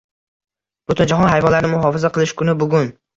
Butunjahon 0.91 1.29
hayvonlarni 1.31 1.69
muhofaza 1.73 2.11
qilish 2.17 2.33
kuni 2.41 2.57
bugun. 2.65 2.91